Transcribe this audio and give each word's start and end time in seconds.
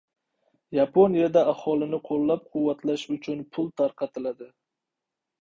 Yaponiyada 0.77 1.43
aholini 1.51 1.99
qo‘llab-quvvatlash 2.07 3.05
uchun 3.17 3.45
pul 3.59 3.71
tarqatiladi 3.83 4.51